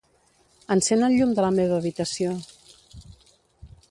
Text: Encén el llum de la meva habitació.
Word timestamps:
Encén 0.75 1.03
el 1.07 1.17
llum 1.19 1.35
de 1.39 1.43
la 1.47 1.51
meva 1.59 1.77
habitació. 1.81 2.33